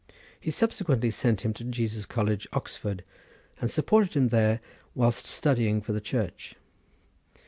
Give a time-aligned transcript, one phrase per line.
[0.39, 3.03] He subsequently sent him to Jesus College, Oxford,
[3.59, 4.59] and supported him there
[4.95, 6.55] whilst studying for the Church.